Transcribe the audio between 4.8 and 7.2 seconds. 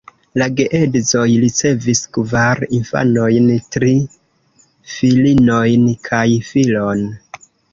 filinojn kaj filon.